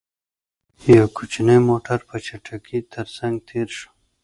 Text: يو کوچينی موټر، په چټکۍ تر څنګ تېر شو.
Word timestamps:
يو 0.95 1.05
کوچينی 1.17 1.57
موټر، 1.69 1.99
په 2.09 2.15
چټکۍ 2.25 2.79
تر 2.93 3.05
څنګ 3.17 3.35
تېر 3.47 3.67
شو. 3.77 3.89